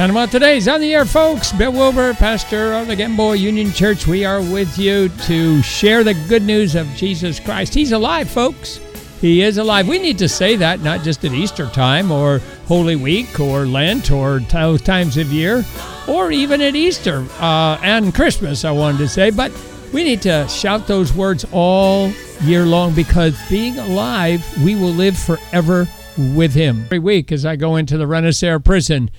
Panama 0.00 0.24
Today's 0.24 0.66
on 0.66 0.80
the 0.80 0.94
air, 0.94 1.04
folks. 1.04 1.52
Bill 1.52 1.72
Wilbur, 1.72 2.14
pastor 2.14 2.72
of 2.72 2.86
the 2.86 2.96
Gamboa 2.96 3.36
Union 3.36 3.70
Church. 3.70 4.06
We 4.06 4.24
are 4.24 4.40
with 4.40 4.78
you 4.78 5.10
to 5.26 5.60
share 5.60 6.02
the 6.02 6.14
good 6.26 6.42
news 6.42 6.74
of 6.74 6.86
Jesus 6.96 7.38
Christ. 7.38 7.74
He's 7.74 7.92
alive, 7.92 8.30
folks. 8.30 8.80
He 9.20 9.42
is 9.42 9.58
alive. 9.58 9.86
We 9.86 9.98
need 9.98 10.16
to 10.16 10.26
say 10.26 10.56
that 10.56 10.80
not 10.80 11.02
just 11.02 11.22
at 11.26 11.32
Easter 11.32 11.66
time 11.66 12.10
or 12.10 12.38
Holy 12.66 12.96
Week 12.96 13.38
or 13.38 13.66
Lent 13.66 14.10
or 14.10 14.40
times 14.40 15.18
of 15.18 15.30
year 15.30 15.66
or 16.08 16.32
even 16.32 16.62
at 16.62 16.74
Easter 16.74 17.26
uh, 17.38 17.78
and 17.82 18.14
Christmas, 18.14 18.64
I 18.64 18.70
wanted 18.70 18.98
to 18.98 19.08
say. 19.08 19.28
But 19.28 19.52
we 19.92 20.04
need 20.04 20.22
to 20.22 20.46
shout 20.48 20.86
those 20.86 21.12
words 21.12 21.44
all 21.52 22.12
year 22.42 22.64
long 22.64 22.94
because 22.94 23.36
being 23.48 23.78
alive, 23.78 24.44
we 24.62 24.74
will 24.74 24.90
live 24.90 25.18
forever 25.18 25.88
with 26.16 26.54
Him. 26.54 26.84
Every 26.84 26.98
week 26.98 27.32
as 27.32 27.44
I 27.44 27.56
go 27.56 27.76
into 27.76 27.98
the 27.98 28.06
Renacer 28.06 28.62
prison, 28.64 29.10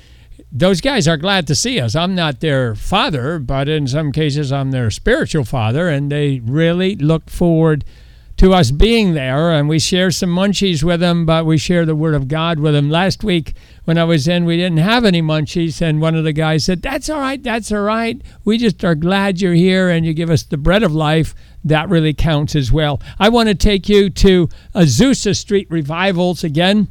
those 0.52 0.81
guys 0.81 1.07
are 1.07 1.17
glad 1.17 1.47
to 1.47 1.55
see 1.55 1.80
us. 1.80 1.95
I'm 1.95 2.16
not 2.16 2.39
their 2.39 2.75
father, 2.75 3.39
but 3.39 3.70
in 3.70 3.88
some 3.88 4.11
cases, 4.11 4.52
I'm 4.52 4.71
their 4.71 4.91
spiritual 4.91 5.45
father, 5.45 5.88
and 5.88 6.11
they 6.11 6.39
really 6.39 6.95
look 6.95 7.30
forward 7.30 7.85
to 8.41 8.55
us 8.55 8.72
being 8.72 9.13
there. 9.13 9.52
And 9.52 9.70
we 9.70 9.77
share 9.77 10.09
some 10.09 10.31
munchies 10.31 10.84
with 10.84 11.00
them, 11.00 11.27
but 11.27 11.45
we 11.45 11.59
share 11.59 11.86
the 11.86 11.95
Word 11.95 12.16
of 12.16 12.27
God 12.27 12.59
with 12.59 12.73
them. 12.73 12.90
Last 12.90 13.23
week, 13.23 13.54
when 13.86 14.00
I 14.00 14.04
was 14.04 14.27
in, 14.27 14.45
we 14.45 14.58
didn't 14.58 14.80
have 14.80 15.05
any 15.05 15.22
munchies, 15.22 15.80
and 15.80 16.02
one 16.02 16.16
of 16.16 16.23
the 16.23 16.34
guys 16.34 16.66
said, 16.66 16.81
That's 16.81 17.08
all 17.08 17.20
right, 17.20 17.41
that's 17.41 17.72
all 17.72 17.84
right. 17.84 18.20
We 18.44 18.58
just 18.58 18.84
are 18.84 18.95
glad 18.95 19.41
you're 19.41 19.54
here 19.54 19.91
and 19.91 20.08
you 20.08 20.16
give 20.16 20.31
us 20.31 20.41
the 20.41 20.58
bread 20.58 20.81
of 20.81 20.91
life. 20.91 21.36
That 21.64 21.88
really 21.88 22.16
counts 22.16 22.55
as 22.55 22.72
well. 22.72 23.00
I 23.20 23.30
want 23.30 23.50
to 23.50 23.54
take 23.54 23.88
you 23.88 24.09
to 24.09 24.50
Azusa 24.73 25.38
Street 25.38 25.67
Revivals 25.70 26.44
again 26.44 26.88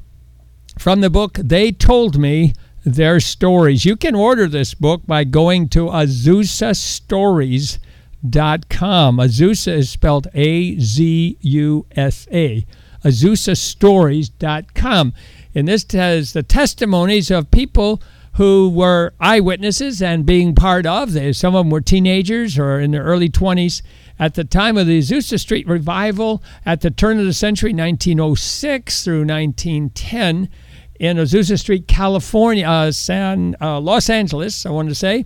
from 0.79 1.01
the 1.01 1.11
book 1.11 1.33
They 1.35 1.73
Told 1.73 2.17
Me 2.17 2.53
their 2.85 3.19
stories. 3.19 3.85
You 3.85 3.97
can 3.97 4.15
order 4.15 4.47
this 4.47 4.73
book 4.73 5.05
by 5.05 5.25
going 5.25 5.69
to 5.71 5.87
AzusaStories.com. 8.25 9.19
Azusa 9.19 9.73
is 9.73 9.91
spelled 9.91 10.29
A 10.35 10.79
Z 10.79 11.39
U 11.41 11.87
S 11.93 12.29
A. 12.33 12.67
AzusaStories.com. 13.05 15.15
And 15.55 15.69
this 15.69 15.87
has 15.93 16.33
the 16.33 16.43
testimonies 16.43 17.31
of 17.31 17.51
people 17.51 18.03
who 18.35 18.69
were 18.69 19.13
eyewitnesses 19.19 20.01
and 20.01 20.25
being 20.25 20.55
part 20.55 20.87
of. 20.87 21.11
Some 21.35 21.55
of 21.55 21.65
them 21.65 21.71
were 21.71 21.81
teenagers 21.81 22.59
or 22.59 22.79
in 22.79 22.93
their 22.93 23.03
early 23.03 23.29
20s 23.29 23.83
at 24.19 24.35
the 24.35 24.45
time 24.45 24.77
of 24.77 24.87
the 24.87 25.01
Azusa 25.01 25.41
Street 25.41 25.67
revival 25.67 26.43
at 26.65 26.83
the 26.83 26.91
turn 26.91 27.19
of 27.19 27.25
the 27.25 27.33
century, 27.33 27.73
1906 27.73 29.03
through 29.03 29.27
1910 29.27 30.49
in 31.01 31.17
Azusa 31.17 31.59
Street, 31.59 31.89
California, 31.89 32.69
uh, 32.69 32.93
San 32.93 33.57
uh, 33.61 33.81
Los 33.81 34.11
Angeles, 34.11 34.67
I 34.67 34.71
wanted 34.71 34.91
to 34.91 34.95
say. 34.95 35.25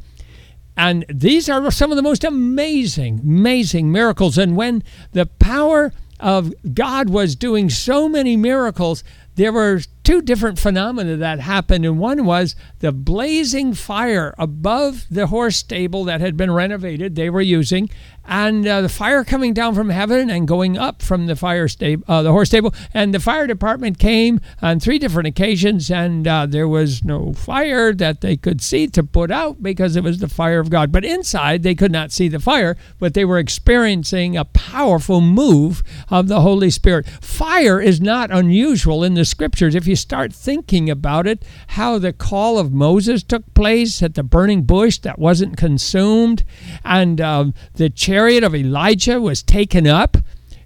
And 0.77 1.05
these 1.09 1.49
are 1.49 1.71
some 1.71 1.93
of 1.93 1.97
the 1.97 2.03
most 2.03 2.25
amazing, 2.25 3.21
amazing 3.21 3.93
miracles. 3.93 4.37
And 4.37 4.57
when 4.57 4.83
the 5.13 5.27
power 5.27 5.93
of 6.21 6.53
God 6.75 7.11
was 7.11 7.37
doing 7.37 7.71
so 7.71 8.09
many 8.09 8.37
miracles, 8.37 9.05
there 9.37 9.53
were 9.53 9.81
two 10.05 10.23
different 10.23 10.59
phenomena 10.59 11.17
that 11.17 11.41
happened. 11.41 11.85
And 11.85 11.99
one 11.99 12.25
was 12.25 12.55
the 12.81 12.93
blazing 12.93 13.75
fire 13.75 14.35
above 14.39 15.07
the 15.11 15.27
horse 15.29 15.57
stable 15.57 16.05
that 16.05 16.21
had 16.21 16.37
been 16.37 16.53
renovated, 16.53 17.15
they 17.15 17.31
were 17.31 17.41
using, 17.41 17.91
and 18.27 18.67
uh, 18.67 18.81
the 18.81 18.89
fire 18.89 19.25
coming 19.25 19.53
down 19.53 19.75
from 19.75 19.91
heaven 19.91 20.31
and 20.31 20.49
going 20.49 20.79
up 20.79 21.03
from 21.03 21.27
the 21.27 21.37
fire 21.37 21.69
stable, 21.69 22.05
uh, 22.09 22.23
the 22.23 22.33
horse 22.33 22.49
stable. 22.49 22.75
And 22.93 23.13
the 23.13 23.21
fire 23.21 23.47
department 23.47 23.99
came 23.99 24.41
on 24.63 24.81
three 24.81 24.99
different 24.99 25.29
occasions, 25.29 25.91
and 25.91 26.27
uh, 26.27 26.47
there 26.47 26.69
was 26.69 27.05
no 27.05 27.33
fire 27.33 27.93
that 27.93 28.21
they 28.21 28.37
could 28.37 28.63
see 28.63 28.87
to 28.89 29.03
put 29.03 29.31
out 29.31 29.63
because 29.63 29.97
it 29.97 30.05
was 30.05 30.19
the 30.19 30.29
fire 30.29 30.61
of 30.61 30.71
God. 30.71 30.91
But 30.91 31.05
inside, 31.05 31.63
they 31.63 31.75
could 31.75 31.93
not 31.93 32.13
see 32.13 32.29
the 32.29 32.41
fire, 32.41 32.77
but 32.99 33.15
they 33.15 33.25
were 33.25 33.39
experiencing 33.39 34.37
a 34.37 34.45
powerful 34.45 35.21
move 35.21 35.83
of 36.09 36.29
the 36.29 36.41
Holy 36.41 36.71
Spirit. 36.71 37.07
Fire 37.07 37.81
is 37.81 38.01
not 38.01 38.31
unusual 38.31 39.05
in 39.05 39.15
the 39.15 39.25
scriptures. 39.25 39.75
If 39.75 39.87
you 39.87 39.97
start 39.97 40.33
thinking 40.33 40.89
about 40.89 41.27
it, 41.27 41.45
how 41.69 41.99
the 41.99 42.13
call 42.13 42.59
of 42.59 42.73
Moses 42.73 43.23
took 43.23 43.53
place 43.55 44.03
at 44.03 44.15
the 44.15 44.23
burning 44.23 44.63
bush 44.63 44.99
that 44.99 45.19
wasn't 45.19 45.57
consumed, 45.57 46.45
and 46.85 47.21
um, 47.21 47.55
the 47.75 47.91
of 48.45 48.55
Elijah 48.55 49.21
was 49.21 49.43
taken 49.43 49.87
up 49.87 50.17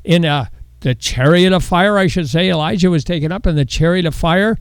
in 0.05 0.25
a 0.25 0.51
the 0.81 0.95
chariot 0.95 1.53
of 1.53 1.65
fire, 1.65 1.99
I 1.99 2.07
should 2.07 2.29
say. 2.29 2.49
Elijah 2.49 2.91
was 2.91 3.05
taken 3.05 3.33
up 3.33 3.47
in 3.47 3.57
the 3.57 3.65
chariot 3.65 4.07
of 4.07 4.15
fire. 4.15 4.57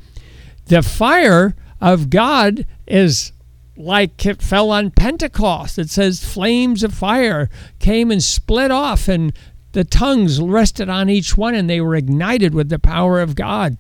The 0.65 0.81
fire 0.81 1.55
of 1.79 2.09
God 2.09 2.65
is 2.87 3.31
like 3.75 4.25
it 4.25 4.41
fell 4.41 4.71
on 4.71 4.91
Pentecost. 4.91 5.77
It 5.77 5.89
says 5.89 6.25
flames 6.25 6.83
of 6.83 6.93
fire 6.93 7.49
came 7.79 8.09
and 8.09 8.23
split 8.23 8.71
off, 8.71 9.07
and 9.07 9.31
the 9.73 9.83
tongues 9.83 10.41
rested 10.41 10.89
on 10.89 11.09
each 11.09 11.37
one, 11.37 11.53
and 11.53 11.69
they 11.69 11.81
were 11.81 11.95
ignited 11.95 12.55
with 12.55 12.69
the 12.69 12.79
power 12.79 13.21
of 13.21 13.35
God. 13.35 13.77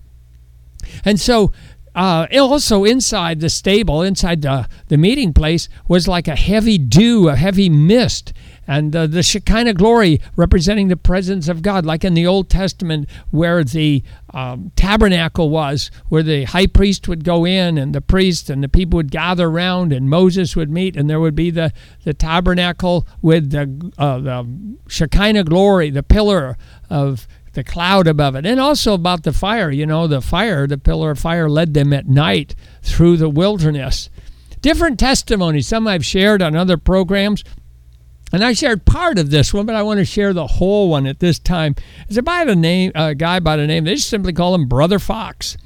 And 1.03 1.19
so 1.19 1.51
uh, 1.97 2.27
also 2.39 2.83
inside 2.83 3.39
the 3.39 3.49
stable, 3.49 4.03
inside 4.03 4.43
the, 4.43 4.69
the 4.87 4.97
meeting 4.97 5.33
place, 5.33 5.67
was 5.87 6.07
like 6.07 6.27
a 6.27 6.35
heavy 6.35 6.77
dew, 6.77 7.27
a 7.27 7.35
heavy 7.35 7.69
mist. 7.69 8.33
And 8.67 8.95
uh, 8.95 9.07
the 9.07 9.23
Shekinah 9.23 9.73
glory 9.73 10.21
representing 10.35 10.89
the 10.89 10.97
presence 10.97 11.47
of 11.47 11.63
God, 11.63 11.85
like 11.85 12.03
in 12.03 12.13
the 12.13 12.27
Old 12.27 12.49
Testament, 12.49 13.09
where 13.31 13.63
the 13.63 14.03
um, 14.31 14.71
tabernacle 14.75 15.49
was, 15.49 15.89
where 16.09 16.21
the 16.21 16.43
high 16.43 16.67
priest 16.67 17.07
would 17.07 17.23
go 17.23 17.45
in, 17.45 17.79
and 17.79 17.95
the 17.95 18.01
priest 18.01 18.49
and 18.49 18.63
the 18.63 18.69
people 18.69 18.97
would 18.97 19.09
gather 19.09 19.47
around, 19.47 19.91
and 19.91 20.07
Moses 20.07 20.55
would 20.55 20.69
meet, 20.69 20.95
and 20.95 21.09
there 21.09 21.21
would 21.21 21.33
be 21.33 21.49
the, 21.49 21.73
the 22.03 22.13
tabernacle 22.13 23.07
with 23.23 23.49
the, 23.49 23.91
uh, 23.97 24.19
the 24.19 24.77
Shekinah 24.87 25.45
glory, 25.45 25.89
the 25.89 26.03
pillar 26.03 26.57
of 26.91 27.27
the 27.57 27.63
cloud 27.63 28.07
above 28.07 28.35
it, 28.35 28.45
and 28.45 28.59
also 28.59 28.93
about 28.93 29.23
the 29.23 29.33
fire. 29.33 29.71
You 29.71 29.87
know, 29.87 30.05
the 30.05 30.21
fire, 30.21 30.67
the 30.67 30.77
pillar 30.77 31.11
of 31.11 31.19
fire 31.19 31.49
led 31.49 31.73
them 31.73 31.91
at 31.91 32.07
night 32.07 32.53
through 32.83 33.17
the 33.17 33.29
wilderness. 33.29 34.11
Different 34.61 34.99
testimonies, 34.99 35.67
some 35.67 35.87
I've 35.87 36.05
shared 36.05 36.43
on 36.43 36.55
other 36.55 36.77
programs. 36.77 37.43
And 38.31 38.43
I 38.43 38.53
shared 38.53 38.85
part 38.85 39.17
of 39.17 39.31
this 39.31 39.53
one, 39.53 39.65
but 39.65 39.75
I 39.75 39.81
want 39.81 39.99
to 39.99 40.05
share 40.05 40.33
the 40.33 40.45
whole 40.45 40.89
one 40.89 41.07
at 41.07 41.19
this 41.19 41.39
time. 41.39 41.75
It's 42.07 42.17
a 42.17 42.21
by 42.21 42.45
the 42.45 42.55
name, 42.55 42.91
a 42.93 43.15
guy 43.15 43.39
by 43.39 43.55
the 43.55 43.65
name. 43.65 43.85
They 43.85 43.95
just 43.95 44.09
simply 44.09 44.33
call 44.33 44.53
him 44.53 44.67
Brother 44.67 44.99
Fox. 44.99 45.57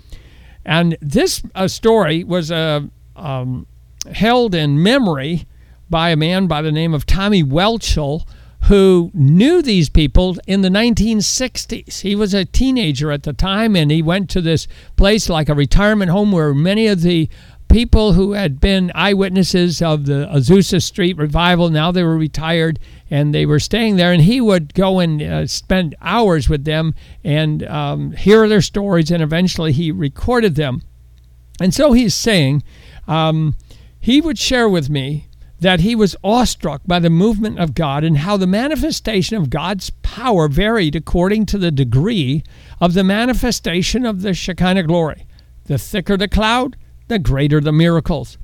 And 0.64 0.96
this 1.02 1.44
uh, 1.56 1.68
story 1.68 2.24
was 2.24 2.52
uh, 2.52 2.82
um, 3.18 3.68
held 4.14 4.56
in 4.56 4.82
memory 4.82 5.46
by 5.90 6.12
a 6.12 6.16
man 6.16 6.48
by 6.48 6.62
the 6.62 6.72
name 6.72 6.94
of 6.94 7.06
Tommy 7.06 7.44
Welchel, 7.44 8.26
who 8.64 9.12
knew 9.14 9.62
these 9.62 9.90
people 9.90 10.38
in 10.48 10.62
the 10.62 10.70
1960s. 10.70 12.02
He 12.02 12.16
was 12.16 12.34
a 12.34 12.46
teenager 12.46 13.12
at 13.12 13.24
the 13.24 13.34
time, 13.34 13.76
and 13.76 13.92
he 13.92 14.02
went 14.02 14.30
to 14.32 14.42
this 14.42 14.68
place 14.96 15.30
like 15.30 15.50
a 15.50 15.56
retirement 15.56 16.12
home 16.12 16.32
where 16.32 16.54
many 16.54 16.88
of 16.88 17.02
the 17.02 17.30
people 17.72 18.14
who 18.14 18.34
had 18.34 18.60
been 18.60 18.92
eyewitnesses 18.94 19.82
of 19.82 20.06
the 20.06 20.28
Azusa 20.32 20.82
Street 20.82 21.18
revival. 21.18 21.70
Now 21.70 21.92
they 21.92 22.04
were 22.04 22.18
retired 22.18 22.80
and 23.10 23.34
they 23.34 23.46
were 23.46 23.60
staying 23.60 23.96
there. 23.96 24.12
And 24.12 24.24
he 24.24 24.42
would 24.42 24.74
go 24.74 25.00
and 25.00 25.22
uh, 25.22 25.48
spend 25.48 25.96
hours 26.02 26.50
with 26.50 26.66
them 26.66 26.94
and 27.24 27.64
um, 27.64 28.12
hear 28.12 28.48
their 28.48 28.62
stories. 28.62 29.10
And 29.10 29.24
eventually 29.24 29.72
he 29.72 29.92
recorded 29.92 30.56
them. 30.56 30.82
And 31.62 31.74
so 31.74 31.94
he's 31.94 32.14
saying, 32.14 32.64
um, 33.08 33.56
he 34.00 34.20
would 34.20 34.38
share 34.38 34.68
with 34.68 34.90
me 34.90 35.28
that 35.62 35.80
he 35.80 35.96
was 35.96 36.16
awestruck 36.24 36.82
by 36.86 37.00
the 37.00 37.10
movement 37.10 37.60
of 37.60 37.76
God 37.76 38.04
and 38.04 38.18
how 38.18 38.36
the 38.36 38.48
manifestation 38.48 39.38
of 39.38 39.52
God's 39.52 39.92
power 40.02 40.48
varied 40.48 40.96
according 40.96 41.46
to 41.48 41.58
the 41.58 41.72
degree 41.72 42.44
of 42.80 42.94
the 42.94 43.04
manifestation 43.04 44.06
of 44.06 44.24
the 44.24 44.34
Shekinah 44.34 44.84
glory. 44.84 45.28
The 45.66 45.78
thicker 45.78 46.18
the 46.18 46.28
cloud, 46.28 46.76
the 47.08 47.20
greater 47.20 47.62
the 47.62 47.72
miracles. 47.72 48.40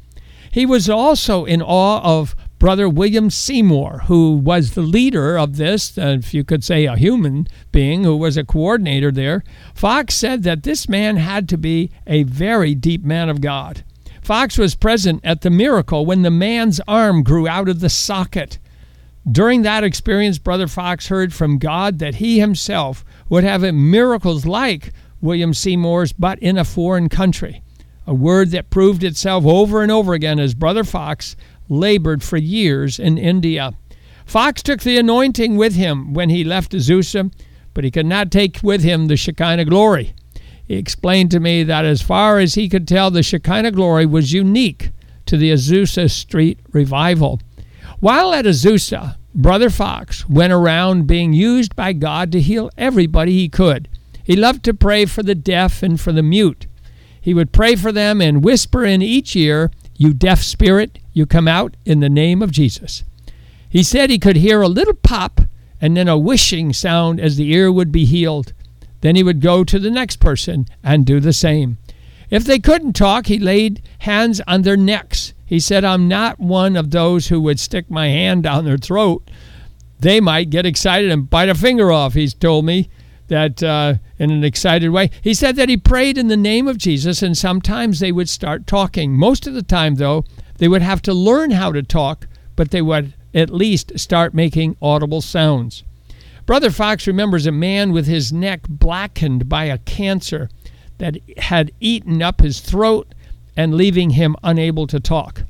He 0.52 0.66
was 0.66 0.90
also 0.90 1.44
in 1.44 1.62
awe 1.62 2.02
of 2.04 2.36
Brother 2.60 2.88
William 2.88 3.30
Seymour, 3.30 4.04
who 4.06 4.36
was 4.36 4.72
the 4.72 4.81
leader 4.81 5.38
of 5.38 5.58
this, 5.58 5.98
if 5.98 6.34
you 6.34 6.44
could 6.44 6.63
say 6.63 6.86
a 6.86 6.96
human 6.96 7.48
being, 7.72 8.04
who 8.04 8.16
was 8.16 8.38
a 8.38 8.44
coordinator 8.44 9.12
there. 9.12 9.44
Fox 9.75 10.16
said 10.16 10.44
that 10.44 10.63
this 10.63 10.88
man 10.88 11.18
had 11.18 11.50
to 11.50 11.58
be 11.58 11.92
a 12.06 12.24
very 12.24 12.74
deep 12.75 13.04
man 13.04 13.30
of 13.30 13.42
God. 13.42 13.84
Fox 14.27 14.57
was 14.57 14.75
present 14.75 15.21
at 15.24 15.39
the 15.39 15.50
miracle 15.50 16.06
when 16.06 16.21
the 16.21 16.29
man's 16.29 16.81
arm 16.85 17.24
grew 17.24 17.47
out 17.47 17.69
of 17.69 17.79
the 17.79 17.88
socket. 17.88 18.59
During 19.31 19.62
that 19.62 19.85
experience, 19.85 20.38
Brother 20.38 20.68
Fox 20.68 21.07
heard 21.07 21.33
from 21.33 21.59
God 21.59 22.00
that 22.00 22.15
he 22.15 22.38
himself 22.38 23.06
would 23.29 23.45
have 23.45 23.62
miracles 23.74 24.45
like 24.45 24.91
William 25.21 25.53
Seymour's, 25.53 26.12
but 26.12 26.39
in 26.39 26.57
a 26.57 26.65
foreign 26.65 27.07
country 27.07 27.63
a 28.06 28.13
word 28.13 28.51
that 28.51 28.69
proved 28.69 29.06
itself 29.06 29.45
over 29.45 29.81
and 29.81 29.94
over 29.94 30.13
again 30.13 30.39
as 30.39 30.53
Brother 30.53 30.83
Fox 30.83 31.38
labored 31.69 32.21
for 32.21 32.35
years 32.35 33.00
in 33.00 33.18
India. 33.18 33.75
Fox 34.25 34.62
took 34.62 34.81
the 34.81 34.97
anointing 34.97 35.56
with 35.56 35.75
him 35.75 36.13
when 36.13 36.29
he 36.29 36.44
left 36.44 36.74
Azusa, 36.74 37.31
but 37.74 37.85
he 37.85 37.91
could 37.91 38.06
not 38.06 38.29
take 38.29 38.59
with 38.62 38.83
him 38.83 39.07
the 39.07 39.15
Shekinah 39.15 39.63
glory. 39.63 40.13
He 40.68 40.75
explained 40.75 41.31
to 41.31 41.40
me 41.40 41.64
that 41.64 41.86
as 41.86 42.02
far 42.02 42.40
as 42.40 42.56
he 42.56 42.68
could 42.68 42.88
tell, 42.88 43.10
the 43.10 43.24
Shekinah 43.24 43.72
glory 43.72 44.06
was 44.06 44.34
unique 44.34 44.92
to 45.25 45.38
the 45.38 45.52
Azusa 45.52 46.12
Street 46.12 46.60
revival. 46.72 47.40
While 48.00 48.34
at 48.34 48.46
Azusa, 48.46 49.16
Brother 49.34 49.69
Fox 49.69 50.28
went 50.28 50.52
around 50.52 51.08
being 51.08 51.31
used 51.31 51.75
by 51.75 51.94
God 51.94 52.31
to 52.31 52.42
heal 52.42 52.69
everybody 52.78 53.34
he 53.34 53.48
could. 53.50 53.88
He 54.24 54.36
loved 54.36 54.64
to 54.66 54.74
pray 54.74 55.06
for 55.06 55.24
the 55.24 55.36
deaf 55.36 55.81
and 55.81 56.00
for 56.00 56.12
the 56.12 56.24
mute. 56.24 56.68
He 57.22 57.34
would 57.34 57.54
pray 57.54 57.75
for 57.75 57.92
them 57.92 58.20
and 58.20 58.44
whisper 58.44 58.84
in 58.84 59.02
each 59.02 59.36
ear, 59.36 59.72
You 59.96 60.13
deaf 60.13 60.42
spirit, 60.42 61.00
you 61.13 61.25
come 61.25 61.48
out 61.48 61.78
in 61.86 62.02
the 62.02 62.10
name 62.10 62.42
of 62.42 62.52
Jesus. 62.52 63.04
He 63.70 63.84
said 63.84 64.10
he 64.10 64.20
could 64.20 64.38
hear 64.38 64.62
a 64.62 64.68
little 64.68 64.96
pop 64.96 65.42
and 65.80 65.96
then 65.96 66.08
a 66.08 66.18
wishing 66.18 66.74
sound 66.74 67.20
as 67.20 67.38
the 67.38 67.52
ear 67.54 67.72
would 67.72 67.92
be 67.92 68.06
healed. 68.06 68.54
Then 69.02 69.16
he 69.16 69.24
would 69.24 69.42
go 69.42 69.64
to 69.64 69.80
the 69.80 69.92
next 69.92 70.20
person 70.20 70.68
and 70.84 71.06
do 71.06 71.20
the 71.20 71.34
same. 71.34 71.78
If 72.30 72.44
they 72.44 72.60
couldn't 72.60 72.94
talk, 72.94 73.28
he 73.28 73.40
laid 73.40 73.82
hands 74.00 74.42
on 74.48 74.64
their 74.64 74.78
necks. 74.78 75.34
He 75.46 75.60
said, 75.60 75.86
I'm 75.86 76.08
not 76.08 76.40
one 76.40 76.76
of 76.76 76.92
those 76.92 77.28
who 77.28 77.40
would 77.42 77.60
stick 77.60 77.90
my 77.90 78.08
hand 78.08 78.44
down 78.44 78.66
their 78.66 78.78
throat. 78.78 79.30
They 80.00 80.20
might 80.20 80.50
get 80.50 80.66
excited 80.66 81.10
and 81.10 81.30
bite 81.30 81.50
a 81.50 81.56
finger 81.56 81.92
off, 81.92 82.14
he's 82.14 82.34
told 82.34 82.66
me 82.66 82.90
that 83.28 83.62
uh, 83.64 83.96
in 84.20 84.32
an 84.32 84.44
excited 84.44 84.90
way. 84.90 85.10
He 85.22 85.34
said 85.34 85.56
that 85.56 85.70
he 85.70 85.78
prayed 85.78 86.18
in 86.18 86.28
the 86.28 86.38
name 86.38 86.68
of 86.68 86.78
Jesus, 86.78 87.22
and 87.22 87.38
sometimes 87.38 88.00
they 88.00 88.12
would 88.12 88.30
start 88.30 88.68
talking. 88.68 89.18
Most 89.18 89.48
of 89.48 89.54
the 89.54 89.64
time, 89.64 89.96
though, 89.96 90.24
they 90.58 90.68
would 90.68 90.82
have 90.82 91.02
to 91.04 91.14
learn 91.14 91.52
how 91.52 91.72
to 91.72 91.84
talk, 91.84 92.28
but 92.56 92.72
they 92.72 92.82
would 92.82 93.14
at 93.34 93.50
least 93.50 94.00
start 94.00 94.34
making 94.34 94.78
audible 94.82 95.22
sounds. 95.22 95.84
Brother 96.48 96.72
Fox 96.72 97.06
remembers 97.06 97.46
a 97.46 97.52
man 97.52 97.92
with 97.92 98.08
his 98.08 98.32
neck 98.32 98.62
blackened 98.70 99.50
by 99.50 99.66
a 99.66 99.80
cancer 99.80 100.50
that 100.98 101.18
had 101.40 101.74
eaten 101.82 102.22
up 102.22 102.40
his 102.40 102.62
throat 102.62 103.14
and 103.58 103.76
leaving 103.76 104.12
him 104.12 104.34
unable 104.42 104.88
to 104.88 105.00
talk. 105.02 105.44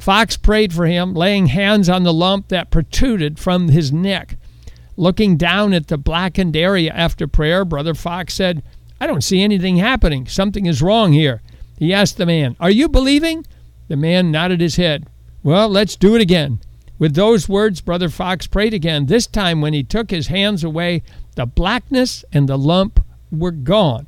Fox 0.00 0.36
prayed 0.36 0.72
for 0.72 0.86
him, 0.86 1.14
laying 1.14 1.46
hands 1.46 1.88
on 1.88 2.02
the 2.02 2.12
lump 2.12 2.48
that 2.48 2.72
protruded 2.72 3.38
from 3.38 3.68
his 3.68 3.92
neck. 3.92 4.36
Looking 4.96 5.36
down 5.36 5.72
at 5.72 5.86
the 5.86 5.96
blackened 5.96 6.56
area 6.56 6.92
after 6.92 7.28
prayer, 7.28 7.64
Brother 7.64 7.94
Fox 7.94 8.34
said, 8.34 8.64
I 9.00 9.06
don't 9.06 9.22
see 9.22 9.42
anything 9.42 9.76
happening. 9.76 10.26
Something 10.26 10.66
is 10.66 10.82
wrong 10.82 11.12
here. 11.12 11.40
He 11.78 11.94
asked 11.94 12.16
the 12.16 12.26
man, 12.26 12.56
Are 12.58 12.70
you 12.70 12.88
believing? 12.88 13.46
The 13.86 13.96
man 13.96 14.32
nodded 14.32 14.60
his 14.60 14.74
head. 14.74 15.06
Well, 15.44 15.68
let's 15.68 15.94
do 15.94 16.16
it 16.16 16.20
again. 16.20 16.58
With 16.98 17.14
those 17.14 17.48
words, 17.48 17.80
Brother 17.80 18.08
Fox 18.08 18.46
prayed 18.46 18.74
again. 18.74 19.06
This 19.06 19.26
time, 19.26 19.60
when 19.60 19.72
he 19.72 19.82
took 19.82 20.10
his 20.10 20.28
hands 20.28 20.62
away, 20.62 21.02
the 21.34 21.46
blackness 21.46 22.24
and 22.32 22.48
the 22.48 22.58
lump 22.58 23.04
were 23.30 23.50
gone. 23.50 24.06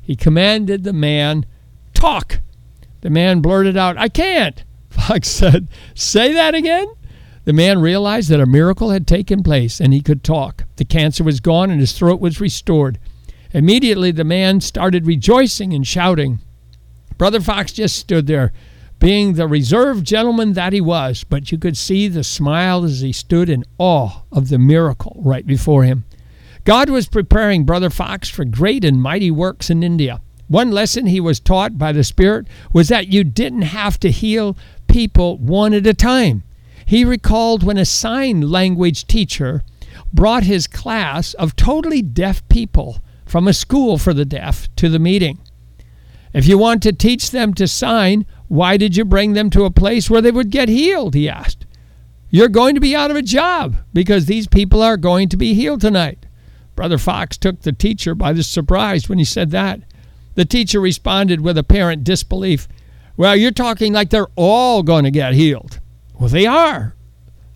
He 0.00 0.16
commanded 0.16 0.84
the 0.84 0.92
man, 0.92 1.46
Talk! 1.94 2.40
The 3.02 3.10
man 3.10 3.40
blurted 3.40 3.76
out, 3.76 3.98
I 3.98 4.08
can't. 4.08 4.64
Fox 4.90 5.28
said, 5.28 5.68
Say 5.94 6.32
that 6.32 6.54
again? 6.54 6.86
The 7.44 7.52
man 7.52 7.80
realized 7.80 8.28
that 8.30 8.40
a 8.40 8.46
miracle 8.46 8.90
had 8.90 9.06
taken 9.06 9.42
place 9.42 9.80
and 9.80 9.92
he 9.92 10.00
could 10.00 10.22
talk. 10.22 10.64
The 10.76 10.84
cancer 10.84 11.24
was 11.24 11.40
gone 11.40 11.70
and 11.70 11.80
his 11.80 11.92
throat 11.92 12.20
was 12.20 12.40
restored. 12.40 12.98
Immediately, 13.52 14.12
the 14.12 14.24
man 14.24 14.60
started 14.60 15.06
rejoicing 15.06 15.74
and 15.74 15.86
shouting. 15.86 16.38
Brother 17.18 17.40
Fox 17.40 17.72
just 17.72 17.96
stood 17.96 18.26
there, 18.26 18.52
being 19.02 19.32
the 19.32 19.48
reserved 19.48 20.06
gentleman 20.06 20.52
that 20.52 20.72
he 20.72 20.80
was, 20.80 21.24
but 21.24 21.50
you 21.50 21.58
could 21.58 21.76
see 21.76 22.06
the 22.06 22.22
smile 22.22 22.84
as 22.84 23.00
he 23.00 23.10
stood 23.10 23.48
in 23.48 23.64
awe 23.76 24.22
of 24.30 24.48
the 24.48 24.58
miracle 24.58 25.20
right 25.24 25.44
before 25.44 25.82
him. 25.82 26.04
God 26.62 26.88
was 26.88 27.08
preparing 27.08 27.64
Brother 27.64 27.90
Fox 27.90 28.28
for 28.28 28.44
great 28.44 28.84
and 28.84 29.02
mighty 29.02 29.28
works 29.28 29.70
in 29.70 29.82
India. 29.82 30.20
One 30.46 30.70
lesson 30.70 31.06
he 31.06 31.18
was 31.18 31.40
taught 31.40 31.76
by 31.76 31.90
the 31.90 32.04
Spirit 32.04 32.46
was 32.72 32.86
that 32.90 33.08
you 33.08 33.24
didn't 33.24 33.62
have 33.62 33.98
to 33.98 34.10
heal 34.12 34.56
people 34.86 35.36
one 35.38 35.74
at 35.74 35.84
a 35.84 35.94
time. 35.94 36.44
He 36.86 37.04
recalled 37.04 37.64
when 37.64 37.78
a 37.78 37.84
sign 37.84 38.52
language 38.52 39.08
teacher 39.08 39.64
brought 40.12 40.44
his 40.44 40.68
class 40.68 41.34
of 41.34 41.56
totally 41.56 42.02
deaf 42.02 42.48
people 42.48 43.00
from 43.26 43.48
a 43.48 43.52
school 43.52 43.98
for 43.98 44.14
the 44.14 44.24
deaf 44.24 44.68
to 44.76 44.88
the 44.88 45.00
meeting. 45.00 45.40
If 46.32 46.46
you 46.46 46.56
want 46.56 46.82
to 46.84 46.92
teach 46.92 47.30
them 47.30 47.52
to 47.54 47.68
sign, 47.68 48.24
why 48.52 48.76
did 48.76 48.98
you 48.98 49.06
bring 49.06 49.32
them 49.32 49.48
to 49.48 49.64
a 49.64 49.70
place 49.70 50.10
where 50.10 50.20
they 50.20 50.30
would 50.30 50.50
get 50.50 50.68
healed? 50.68 51.14
He 51.14 51.26
asked. 51.26 51.64
You're 52.28 52.50
going 52.50 52.74
to 52.74 52.82
be 52.82 52.94
out 52.94 53.10
of 53.10 53.16
a 53.16 53.22
job 53.22 53.76
because 53.94 54.26
these 54.26 54.46
people 54.46 54.82
are 54.82 54.98
going 54.98 55.30
to 55.30 55.38
be 55.38 55.54
healed 55.54 55.80
tonight. 55.80 56.26
Brother 56.76 56.98
Fox 56.98 57.38
took 57.38 57.62
the 57.62 57.72
teacher 57.72 58.14
by 58.14 58.34
the 58.34 58.42
surprise 58.42 59.08
when 59.08 59.16
he 59.16 59.24
said 59.24 59.52
that. 59.52 59.80
The 60.34 60.44
teacher 60.44 60.80
responded 60.80 61.40
with 61.40 61.56
apparent 61.56 62.04
disbelief. 62.04 62.68
Well, 63.16 63.34
you're 63.36 63.52
talking 63.52 63.94
like 63.94 64.10
they're 64.10 64.28
all 64.36 64.82
going 64.82 65.04
to 65.04 65.10
get 65.10 65.32
healed. 65.32 65.80
Well, 66.20 66.28
they 66.28 66.44
are. 66.44 66.94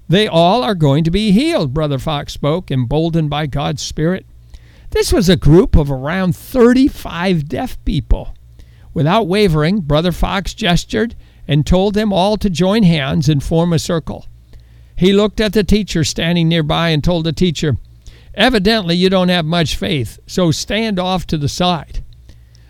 They 0.08 0.26
all 0.26 0.62
are 0.62 0.74
going 0.74 1.04
to 1.04 1.10
be 1.10 1.30
healed, 1.30 1.74
Brother 1.74 1.98
Fox 1.98 2.32
spoke, 2.32 2.70
emboldened 2.70 3.28
by 3.28 3.48
God's 3.48 3.82
Spirit. 3.82 4.24
This 4.92 5.12
was 5.12 5.28
a 5.28 5.36
group 5.36 5.76
of 5.76 5.90
around 5.90 6.34
35 6.34 7.46
deaf 7.46 7.76
people. 7.84 8.32
Without 8.96 9.28
wavering, 9.28 9.80
Brother 9.80 10.10
Fox 10.10 10.54
gestured 10.54 11.14
and 11.46 11.66
told 11.66 11.92
them 11.92 12.14
all 12.14 12.38
to 12.38 12.48
join 12.48 12.82
hands 12.82 13.28
and 13.28 13.42
form 13.42 13.74
a 13.74 13.78
circle. 13.78 14.24
He 14.96 15.12
looked 15.12 15.38
at 15.38 15.52
the 15.52 15.62
teacher 15.62 16.02
standing 16.02 16.48
nearby 16.48 16.88
and 16.88 17.04
told 17.04 17.24
the 17.24 17.32
teacher, 17.34 17.76
Evidently, 18.32 18.94
you 18.94 19.10
don't 19.10 19.28
have 19.28 19.44
much 19.44 19.76
faith, 19.76 20.18
so 20.26 20.50
stand 20.50 20.98
off 20.98 21.26
to 21.26 21.36
the 21.36 21.46
side. 21.46 22.02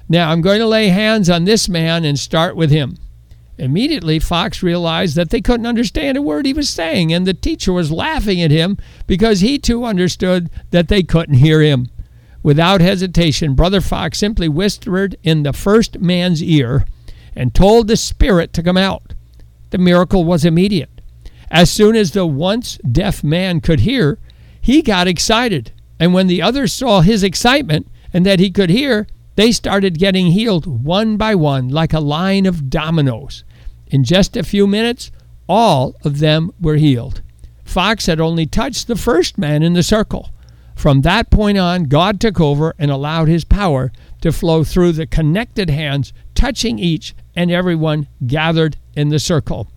Now, 0.09 0.33
I'm 0.33 0.41
going 0.41 0.59
to 0.59 0.67
lay 0.67 0.89
hands 0.89 1.31
on 1.31 1.45
this 1.45 1.69
man 1.69 2.05
and 2.05 2.19
start 2.19 2.57
with 2.57 2.73
him. 2.73 2.97
Immediately, 3.57 4.19
Fox 4.19 4.65
realized 4.65 5.15
that 5.15 5.31
they 5.31 5.41
couldn't 5.41 5.65
understand 5.67 6.19
a 6.19 6.23
word 6.23 6.45
he 6.45 6.53
was 6.53 6.69
saying, 6.69 7.13
and 7.13 7.25
the 7.25 7.35
teacher 7.35 7.73
was 7.73 7.93
laughing 7.93 8.43
at 8.43 8.51
him 8.51 8.79
because 9.07 9.43
he 9.43 9.61
too 9.61 9.85
understood 9.85 10.51
that 10.73 10.89
they 10.89 11.05
couldn't 11.05 11.37
hear 11.37 11.61
him. 11.63 11.89
Without 12.47 12.81
hesitation, 12.81 13.57
Brother 13.57 13.81
Fox 13.81 14.19
simply 14.19 14.49
whispered 14.49 15.17
in 15.25 15.43
the 15.43 15.53
first 15.53 15.99
man's 15.99 16.41
ear 16.41 16.85
and 17.35 17.53
told 17.53 17.89
the 17.89 17.97
spirit 17.97 18.53
to 18.53 18.63
come 18.63 18.77
out. 18.77 19.15
The 19.71 19.79
miracle 19.79 20.25
was 20.25 20.45
immediate. 20.45 21.01
As 21.51 21.73
soon 21.73 21.97
as 21.97 22.13
the 22.13 22.25
once 22.25 22.79
deaf 22.89 23.25
man 23.25 23.61
could 23.61 23.81
hear, 23.81 24.21
he 24.61 24.81
got 24.81 25.09
excited. 25.09 25.73
And 25.99 26.15
when 26.15 26.29
the 26.29 26.41
others 26.41 26.73
saw 26.73 27.01
his 27.01 27.25
excitement 27.25 27.89
and 28.13 28.25
that 28.25 28.39
he 28.39 28.53
could 28.53 28.71
hear, 28.71 29.09
they 29.35 29.51
started 29.51 29.99
getting 29.99 30.27
healed 30.27 30.85
one 30.85 31.17
by 31.17 31.35
one 31.35 31.67
like 31.69 31.93
a 31.93 31.99
line 31.99 32.47
of 32.47 32.71
dominoes. 32.71 33.43
In 33.89 34.05
just 34.05 34.37
a 34.37 34.45
few 34.45 34.69
minutes, 34.69 35.11
all 35.49 35.97
of 36.05 36.21
them 36.21 36.53
were 36.61 36.77
healed. 36.77 37.23
Fox 37.65 38.07
had 38.07 38.21
only 38.21 38.47
touched 38.47 38.87
the 38.87 38.95
first 38.95 39.37
man 39.37 39.65
in 39.65 39.73
the 39.73 39.83
circle. 39.83 40.31
From 40.77 41.01
that 41.01 41.31
point 41.31 41.59
on, 41.59 41.85
God 41.85 42.21
took 42.21 42.41
over 42.41 42.75
and 42.79 42.91
allowed 42.91 43.27
his 43.27 43.45
power 43.45 43.91
to 44.21 44.31
flow 44.31 44.63
through 44.63 44.93
the 44.93 45.07
connected 45.07 45.71
hands, 45.71 46.13
touching 46.35 46.79
each 46.79 47.15
and 47.35 47.51
everyone 47.51 48.07
gathered 48.25 48.77
in 48.95 49.09
the 49.09 49.19
circle. 49.19 49.69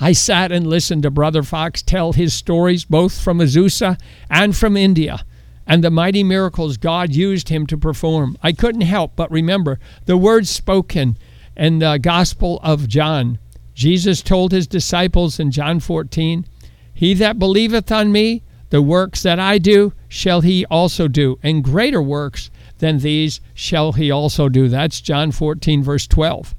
I 0.00 0.12
sat 0.12 0.50
and 0.50 0.66
listened 0.66 1.04
to 1.04 1.10
Brother 1.10 1.42
Fox 1.42 1.82
tell 1.82 2.12
his 2.12 2.34
stories 2.34 2.84
both 2.84 3.20
from 3.20 3.38
Azusa 3.38 4.00
and 4.28 4.56
from 4.56 4.76
India 4.76 5.24
and 5.68 5.84
the 5.84 5.90
mighty 5.90 6.24
miracles 6.24 6.78
God 6.78 7.14
used 7.14 7.50
him 7.50 7.66
to 7.66 7.76
perform. 7.76 8.38
I 8.42 8.52
couldn't 8.52 8.80
help 8.80 9.14
but 9.14 9.30
remember 9.30 9.78
the 10.06 10.16
words 10.16 10.48
spoken 10.48 11.18
in 11.56 11.78
the 11.78 11.98
Gospel 11.98 12.58
of 12.62 12.88
John. 12.88 13.38
Jesus 13.74 14.22
told 14.22 14.50
his 14.50 14.66
disciples 14.66 15.38
in 15.38 15.50
John 15.50 15.78
14, 15.78 16.46
He 16.94 17.12
that 17.14 17.38
believeth 17.38 17.92
on 17.92 18.10
me, 18.10 18.42
the 18.70 18.82
works 18.82 19.22
that 19.22 19.38
I 19.38 19.58
do, 19.58 19.92
shall 20.08 20.40
he 20.40 20.64
also 20.66 21.08
do, 21.08 21.38
and 21.42 21.62
greater 21.62 22.02
works 22.02 22.50
than 22.78 22.98
these 22.98 23.40
shall 23.54 23.92
he 23.92 24.10
also 24.10 24.48
do. 24.48 24.68
That's 24.68 25.00
John 25.00 25.32
14, 25.32 25.82
verse 25.82 26.06
12. 26.06 26.54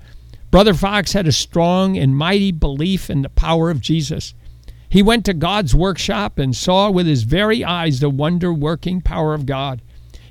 Brother 0.51 0.73
Fox 0.73 1.13
had 1.13 1.27
a 1.27 1.31
strong 1.31 1.97
and 1.97 2.15
mighty 2.15 2.51
belief 2.51 3.09
in 3.09 3.21
the 3.21 3.29
power 3.29 3.69
of 3.69 3.81
Jesus. 3.81 4.33
He 4.89 5.03
went 5.03 5.25
to 5.25 5.33
God's 5.33 5.75
workshop 5.75 6.39
and 6.39 6.55
saw 6.55 6.89
with 6.89 7.05
his 7.05 7.23
very 7.23 7.63
eyes 7.63 7.99
the 7.99 8.09
wonder 8.09 8.51
working 8.51 9.01
power 9.01 9.35
of 9.35 9.45
God. 9.45 9.81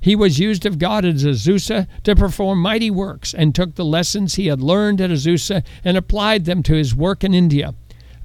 He 0.01 0.17
was 0.17 0.39
used 0.39 0.67
of 0.67 0.79
God 0.79 1.05
at 1.05 1.17
Azusa 1.17 1.87
to 2.05 2.17
perform 2.17 2.61
mighty 2.61 2.91
works 2.91 3.35
and 3.35 3.55
took 3.55 3.75
the 3.75 3.85
lessons 3.85 4.35
he 4.35 4.47
had 4.47 4.61
learned 4.61 5.01
at 5.01 5.11
Azusa 5.11 5.63
and 5.85 5.97
applied 5.97 6.45
them 6.45 6.63
to 6.65 6.75
his 6.75 6.95
work 6.95 7.23
in 7.23 7.35
India. 7.35 7.75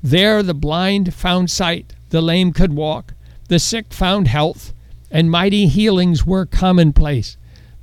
There 0.02 0.44
the 0.44 0.54
blind 0.54 1.14
found 1.14 1.50
sight, 1.50 1.94
the 2.10 2.22
lame 2.22 2.52
could 2.52 2.74
walk, 2.74 3.14
the 3.48 3.60
sick 3.60 3.94
found 3.94 4.28
health, 4.28 4.74
and 5.14 5.30
mighty 5.30 5.68
healings 5.68 6.26
were 6.26 6.46
commonplace. 6.46 7.38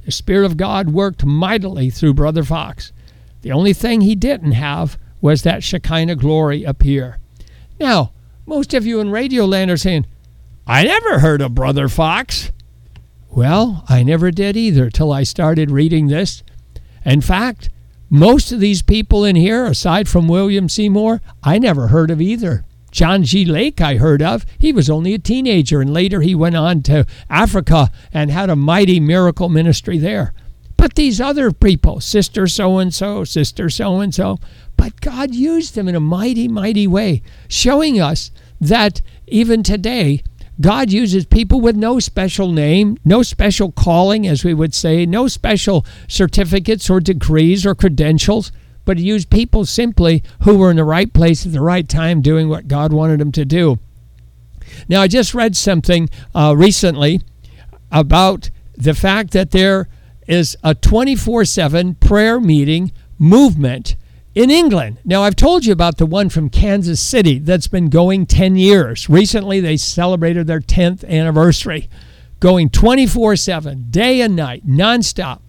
The 0.04 0.10
Spirit 0.10 0.44
of 0.44 0.56
God 0.56 0.90
worked 0.90 1.24
mightily 1.24 1.88
through 1.88 2.14
Brother 2.14 2.42
Fox. 2.42 2.92
The 3.42 3.52
only 3.52 3.72
thing 3.72 4.00
he 4.00 4.16
didn't 4.16 4.52
have 4.52 4.98
was 5.20 5.42
that 5.42 5.62
Shekinah 5.62 6.16
glory 6.16 6.64
appear. 6.64 7.18
Now, 7.78 8.12
most 8.46 8.74
of 8.74 8.84
you 8.84 8.98
in 8.98 9.10
Radio 9.10 9.44
Land 9.44 9.70
are 9.70 9.76
saying, 9.76 10.06
I 10.66 10.82
never 10.82 11.20
heard 11.20 11.40
of 11.40 11.54
Brother 11.54 11.88
Fox. 11.88 12.50
Well, 13.30 13.84
I 13.88 14.02
never 14.02 14.32
did 14.32 14.56
either 14.56 14.90
till 14.90 15.12
I 15.12 15.22
started 15.22 15.70
reading 15.70 16.08
this. 16.08 16.42
In 17.04 17.20
fact, 17.20 17.70
most 18.10 18.50
of 18.50 18.58
these 18.58 18.82
people 18.82 19.24
in 19.24 19.36
here, 19.36 19.64
aside 19.66 20.08
from 20.08 20.26
William 20.26 20.68
Seymour, 20.68 21.20
I 21.44 21.58
never 21.58 21.88
heard 21.88 22.10
of 22.10 22.20
either. 22.20 22.64
John 22.90 23.22
G. 23.24 23.44
Lake, 23.44 23.80
I 23.80 23.96
heard 23.96 24.22
of. 24.22 24.44
He 24.58 24.72
was 24.72 24.90
only 24.90 25.14
a 25.14 25.18
teenager, 25.18 25.80
and 25.80 25.92
later 25.92 26.20
he 26.20 26.34
went 26.34 26.56
on 26.56 26.82
to 26.82 27.06
Africa 27.28 27.90
and 28.12 28.30
had 28.30 28.50
a 28.50 28.56
mighty 28.56 29.00
miracle 29.00 29.48
ministry 29.48 29.98
there. 29.98 30.32
But 30.76 30.94
these 30.94 31.20
other 31.20 31.52
people, 31.52 32.00
sister 32.00 32.46
so 32.46 32.78
and 32.78 32.92
so, 32.92 33.24
sister 33.24 33.68
so 33.68 34.00
and 34.00 34.14
so, 34.14 34.38
but 34.76 35.00
God 35.02 35.34
used 35.34 35.74
them 35.74 35.88
in 35.88 35.94
a 35.94 36.00
mighty, 36.00 36.48
mighty 36.48 36.86
way, 36.86 37.22
showing 37.48 38.00
us 38.00 38.30
that 38.60 39.02
even 39.26 39.62
today, 39.62 40.22
God 40.60 40.90
uses 40.90 41.24
people 41.26 41.60
with 41.60 41.76
no 41.76 42.00
special 42.00 42.50
name, 42.50 42.98
no 43.04 43.22
special 43.22 43.72
calling, 43.72 44.26
as 44.26 44.44
we 44.44 44.52
would 44.52 44.74
say, 44.74 45.06
no 45.06 45.28
special 45.28 45.86
certificates 46.08 46.90
or 46.90 47.00
degrees 47.00 47.64
or 47.64 47.74
credentials, 47.74 48.50
but 48.84 48.98
He 48.98 49.04
used 49.04 49.30
people 49.30 49.64
simply 49.64 50.22
who 50.42 50.58
were 50.58 50.70
in 50.70 50.76
the 50.76 50.84
right 50.84 51.12
place 51.12 51.46
at 51.46 51.52
the 51.52 51.60
right 51.60 51.88
time 51.88 52.20
doing 52.20 52.48
what 52.48 52.68
God 52.68 52.92
wanted 52.92 53.20
them 53.20 53.32
to 53.32 53.44
do. 53.44 53.78
Now, 54.88 55.02
I 55.02 55.08
just 55.08 55.34
read 55.34 55.56
something 55.56 56.08
uh, 56.34 56.54
recently 56.56 57.20
about 57.90 58.50
the 58.76 58.94
fact 58.94 59.32
that 59.32 59.50
there 59.50 59.88
is 60.26 60.56
a 60.62 60.74
24 60.74 61.44
7 61.44 61.94
prayer 61.96 62.40
meeting 62.40 62.92
movement 63.18 63.96
in 64.34 64.50
England. 64.50 64.98
Now, 65.04 65.22
I've 65.22 65.36
told 65.36 65.64
you 65.64 65.72
about 65.72 65.98
the 65.98 66.06
one 66.06 66.28
from 66.28 66.48
Kansas 66.48 67.00
City 67.00 67.38
that's 67.38 67.66
been 67.66 67.90
going 67.90 68.26
10 68.26 68.56
years. 68.56 69.08
Recently, 69.08 69.60
they 69.60 69.76
celebrated 69.76 70.46
their 70.46 70.60
10th 70.60 71.06
anniversary, 71.08 71.88
going 72.38 72.70
24 72.70 73.36
7, 73.36 73.86
day 73.90 74.20
and 74.20 74.36
night, 74.36 74.66
nonstop, 74.66 75.40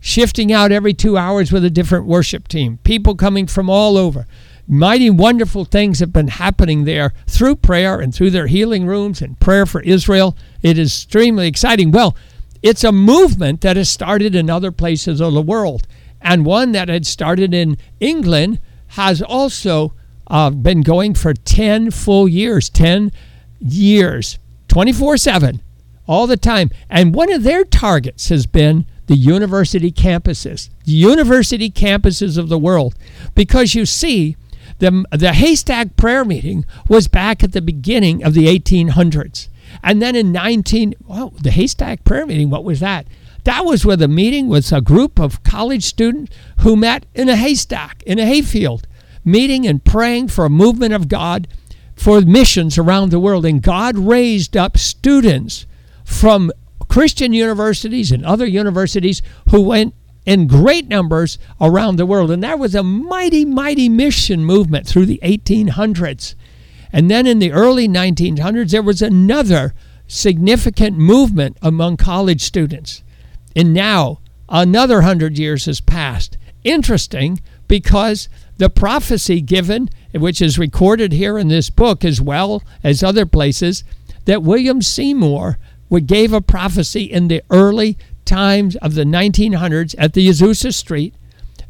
shifting 0.00 0.52
out 0.52 0.72
every 0.72 0.94
two 0.94 1.16
hours 1.16 1.52
with 1.52 1.64
a 1.64 1.70
different 1.70 2.06
worship 2.06 2.48
team, 2.48 2.78
people 2.84 3.14
coming 3.14 3.46
from 3.46 3.68
all 3.68 3.96
over. 3.96 4.26
Mighty 4.66 5.08
wonderful 5.08 5.64
things 5.64 6.00
have 6.00 6.12
been 6.12 6.28
happening 6.28 6.84
there 6.84 7.14
through 7.26 7.56
prayer 7.56 8.00
and 8.00 8.14
through 8.14 8.30
their 8.30 8.48
healing 8.48 8.86
rooms 8.86 9.22
and 9.22 9.40
prayer 9.40 9.64
for 9.64 9.80
Israel. 9.80 10.36
It 10.62 10.78
is 10.78 10.88
extremely 10.88 11.48
exciting. 11.48 11.90
Well, 11.90 12.14
it's 12.62 12.84
a 12.84 12.92
movement 12.92 13.62
that 13.62 13.76
has 13.76 13.88
started 13.88 14.34
in 14.34 14.50
other 14.50 14.70
places 14.70 15.20
of 15.20 15.32
the 15.32 15.42
world 15.42 15.86
and 16.20 16.44
one 16.44 16.72
that 16.72 16.88
had 16.88 17.06
started 17.06 17.54
in 17.54 17.76
England 18.00 18.60
has 18.88 19.22
also 19.22 19.94
uh, 20.26 20.50
been 20.50 20.82
going 20.82 21.14
for 21.14 21.32
10 21.34 21.90
full 21.90 22.28
years, 22.28 22.68
10 22.68 23.12
years, 23.60 24.38
24 24.68 25.16
7, 25.16 25.62
all 26.06 26.26
the 26.26 26.36
time. 26.36 26.70
And 26.90 27.14
one 27.14 27.32
of 27.32 27.42
their 27.42 27.64
targets 27.64 28.28
has 28.28 28.46
been 28.46 28.86
the 29.08 29.16
university 29.16 29.90
campuses, 29.90 30.68
the 30.84 30.92
university 30.92 31.70
campuses 31.70 32.38
of 32.38 32.48
the 32.48 32.58
world. 32.58 32.94
Because 33.34 33.74
you 33.74 33.84
see, 33.84 34.36
the, 34.78 35.04
the 35.10 35.32
haystack 35.32 35.96
prayer 35.96 36.24
meeting 36.24 36.64
was 36.88 37.08
back 37.08 37.42
at 37.42 37.52
the 37.52 37.62
beginning 37.62 38.22
of 38.22 38.34
the 38.34 38.46
1800s. 38.46 39.48
And 39.82 40.00
then 40.00 40.14
in 40.14 40.30
19, 40.30 40.94
oh, 41.08 41.32
the 41.42 41.50
haystack 41.50 42.04
prayer 42.04 42.26
meeting, 42.26 42.50
what 42.50 42.64
was 42.64 42.80
that? 42.80 43.06
That 43.44 43.64
was 43.64 43.84
where 43.84 43.96
the 43.96 44.08
meeting 44.08 44.48
was 44.48 44.72
a 44.72 44.80
group 44.80 45.18
of 45.18 45.42
college 45.42 45.84
students 45.84 46.34
who 46.60 46.76
met 46.76 47.06
in 47.14 47.28
a 47.28 47.36
haystack, 47.36 48.02
in 48.04 48.18
a 48.18 48.26
hayfield, 48.26 48.86
meeting 49.24 49.66
and 49.66 49.84
praying 49.84 50.28
for 50.28 50.44
a 50.44 50.50
movement 50.50 50.92
of 50.92 51.08
God 51.08 51.48
for 51.96 52.20
missions 52.20 52.76
around 52.76 53.10
the 53.10 53.20
world. 53.20 53.46
And 53.46 53.62
God 53.62 53.96
raised 53.96 54.56
up 54.56 54.76
students 54.76 55.66
from 56.04 56.52
Christian 56.88 57.32
universities 57.32 58.10
and 58.10 58.24
other 58.24 58.46
universities 58.46 59.22
who 59.50 59.62
went 59.62 59.94
in 60.24 60.46
great 60.46 60.88
numbers 60.88 61.38
around 61.60 61.96
the 61.96 62.06
world. 62.06 62.30
And 62.30 62.42
that 62.42 62.58
was 62.58 62.74
a 62.74 62.82
mighty, 62.82 63.44
mighty 63.44 63.88
mission 63.88 64.44
movement 64.44 64.86
through 64.86 65.06
the 65.06 65.20
1800s. 65.22 66.34
And 66.92 67.10
then 67.10 67.26
in 67.26 67.38
the 67.38 67.52
early 67.52 67.88
1900s, 67.88 68.70
there 68.70 68.82
was 68.82 69.02
another 69.02 69.74
significant 70.06 70.98
movement 70.98 71.56
among 71.62 71.96
college 71.96 72.42
students. 72.42 73.02
And 73.54 73.72
now 73.72 74.20
another 74.48 75.02
hundred 75.02 75.38
years 75.38 75.66
has 75.66 75.80
passed. 75.80 76.36
Interesting 76.64 77.40
because 77.66 78.28
the 78.56 78.70
prophecy 78.70 79.40
given, 79.40 79.88
which 80.12 80.42
is 80.42 80.58
recorded 80.58 81.12
here 81.12 81.38
in 81.38 81.48
this 81.48 81.70
book 81.70 82.04
as 82.04 82.20
well 82.20 82.62
as 82.82 83.02
other 83.02 83.26
places, 83.26 83.84
that 84.24 84.42
William 84.42 84.82
Seymour 84.82 85.58
gave 85.90 86.32
a 86.32 86.40
prophecy 86.40 87.04
in 87.04 87.28
the 87.28 87.42
early 87.50 87.96
times 88.24 88.76
of 88.76 88.94
the 88.94 89.04
1900s 89.04 89.94
at 89.98 90.12
the 90.12 90.28
Azusa 90.28 90.72
Street 90.72 91.14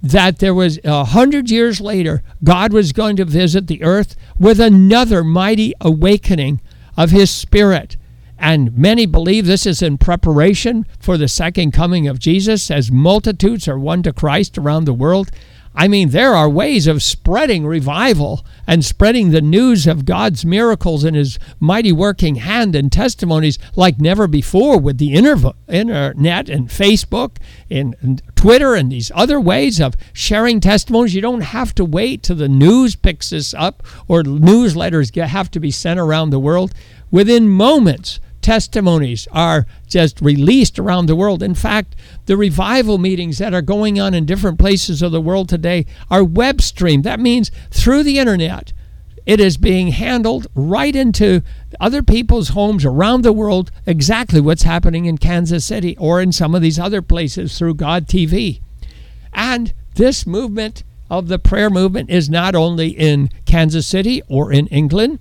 that 0.02 0.38
there 0.38 0.54
was 0.54 0.78
a 0.84 1.04
hundred 1.04 1.50
years 1.50 1.80
later, 1.80 2.22
God 2.44 2.72
was 2.72 2.92
going 2.92 3.16
to 3.16 3.24
visit 3.24 3.66
the 3.66 3.82
earth 3.82 4.14
with 4.38 4.60
another 4.60 5.24
mighty 5.24 5.72
awakening 5.80 6.60
of 6.96 7.10
his 7.10 7.30
spirit. 7.30 7.96
And 8.38 8.76
many 8.76 9.06
believe 9.06 9.46
this 9.46 9.66
is 9.66 9.82
in 9.82 9.98
preparation 9.98 10.86
for 11.00 11.16
the 11.16 11.26
second 11.26 11.72
coming 11.72 12.06
of 12.06 12.20
Jesus 12.20 12.70
as 12.70 12.92
multitudes 12.92 13.66
are 13.66 13.78
won 13.78 14.02
to 14.04 14.12
Christ 14.12 14.56
around 14.56 14.84
the 14.84 14.94
world. 14.94 15.30
I 15.80 15.86
mean, 15.86 16.08
there 16.08 16.34
are 16.34 16.50
ways 16.50 16.88
of 16.88 17.04
spreading 17.04 17.64
revival 17.64 18.44
and 18.66 18.84
spreading 18.84 19.30
the 19.30 19.40
news 19.40 19.86
of 19.86 20.04
God's 20.04 20.44
miracles 20.44 21.04
and 21.04 21.14
His 21.14 21.38
mighty 21.60 21.92
working 21.92 22.34
hand 22.34 22.74
and 22.74 22.90
testimonies 22.90 23.60
like 23.76 24.00
never 24.00 24.26
before 24.26 24.80
with 24.80 24.98
the 24.98 25.14
internet 25.14 26.48
and 26.48 26.68
Facebook 26.68 27.36
and 27.70 28.20
Twitter 28.34 28.74
and 28.74 28.90
these 28.90 29.12
other 29.14 29.40
ways 29.40 29.80
of 29.80 29.94
sharing 30.12 30.58
testimonies. 30.58 31.14
You 31.14 31.22
don't 31.22 31.42
have 31.42 31.72
to 31.76 31.84
wait 31.84 32.24
till 32.24 32.34
the 32.34 32.48
news 32.48 32.96
picks 32.96 33.30
this 33.30 33.54
up 33.54 33.84
or 34.08 34.24
newsletters 34.24 35.14
have 35.14 35.48
to 35.52 35.60
be 35.60 35.70
sent 35.70 36.00
around 36.00 36.30
the 36.30 36.40
world. 36.40 36.74
Within 37.12 37.48
moments, 37.48 38.18
testimonies 38.48 39.28
are 39.30 39.66
just 39.86 40.22
released 40.22 40.78
around 40.78 41.04
the 41.04 41.14
world. 41.14 41.42
In 41.42 41.54
fact, 41.54 41.94
the 42.24 42.34
revival 42.34 42.96
meetings 42.96 43.36
that 43.36 43.52
are 43.52 43.60
going 43.60 44.00
on 44.00 44.14
in 44.14 44.24
different 44.24 44.58
places 44.58 45.02
of 45.02 45.12
the 45.12 45.20
world 45.20 45.50
today 45.50 45.84
are 46.10 46.24
web 46.24 46.62
streamed. 46.62 47.04
That 47.04 47.20
means 47.20 47.50
through 47.70 48.04
the 48.04 48.18
internet, 48.18 48.72
it 49.26 49.38
is 49.38 49.58
being 49.58 49.88
handled 49.88 50.46
right 50.54 50.96
into 50.96 51.42
other 51.78 52.02
people's 52.02 52.48
homes 52.48 52.86
around 52.86 53.20
the 53.20 53.34
world, 53.34 53.70
exactly 53.84 54.40
what's 54.40 54.62
happening 54.62 55.04
in 55.04 55.18
Kansas 55.18 55.66
City 55.66 55.94
or 55.98 56.18
in 56.22 56.32
some 56.32 56.54
of 56.54 56.62
these 56.62 56.78
other 56.78 57.02
places 57.02 57.58
through 57.58 57.74
God 57.74 58.06
TV. 58.06 58.62
And 59.34 59.74
this 59.96 60.26
movement 60.26 60.84
of 61.10 61.28
the 61.28 61.38
prayer 61.38 61.68
movement 61.68 62.08
is 62.08 62.30
not 62.30 62.54
only 62.54 62.88
in 62.88 63.28
Kansas 63.44 63.86
City 63.86 64.22
or 64.26 64.50
in 64.50 64.68
England, 64.68 65.18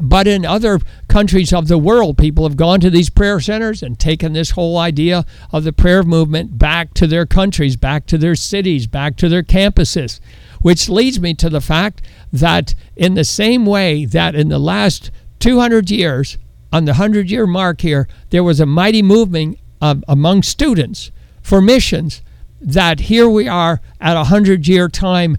but 0.00 0.26
in 0.26 0.44
other 0.44 0.78
countries 1.08 1.52
of 1.52 1.68
the 1.68 1.78
world, 1.78 2.18
people 2.18 2.46
have 2.46 2.56
gone 2.56 2.80
to 2.80 2.90
these 2.90 3.08
prayer 3.08 3.40
centers 3.40 3.82
and 3.82 3.98
taken 3.98 4.32
this 4.32 4.50
whole 4.50 4.76
idea 4.76 5.24
of 5.52 5.64
the 5.64 5.72
prayer 5.72 6.02
movement 6.02 6.58
back 6.58 6.92
to 6.94 7.06
their 7.06 7.24
countries, 7.24 7.76
back 7.76 8.04
to 8.06 8.18
their 8.18 8.34
cities, 8.34 8.86
back 8.86 9.16
to 9.16 9.28
their 9.28 9.42
campuses. 9.42 10.20
Which 10.60 10.88
leads 10.88 11.18
me 11.20 11.32
to 11.34 11.48
the 11.48 11.60
fact 11.60 12.02
that, 12.32 12.74
in 12.94 13.14
the 13.14 13.24
same 13.24 13.64
way 13.64 14.04
that 14.04 14.34
in 14.34 14.48
the 14.48 14.58
last 14.58 15.10
200 15.38 15.90
years, 15.90 16.36
on 16.72 16.84
the 16.84 16.92
100 16.92 17.30
year 17.30 17.46
mark 17.46 17.80
here, 17.80 18.06
there 18.30 18.44
was 18.44 18.60
a 18.60 18.66
mighty 18.66 19.02
movement 19.02 19.58
uh, 19.80 19.96
among 20.08 20.42
students 20.42 21.10
for 21.40 21.62
missions, 21.62 22.22
that 22.60 23.00
here 23.00 23.28
we 23.28 23.48
are 23.48 23.80
at 24.00 24.14
a 24.14 24.28
100 24.28 24.66
year 24.66 24.88
time, 24.88 25.38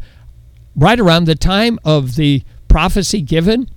right 0.76 1.00
around 1.00 1.26
the 1.26 1.36
time 1.36 1.78
of 1.84 2.16
the 2.16 2.44
prophecy 2.68 3.22
given 3.22 3.70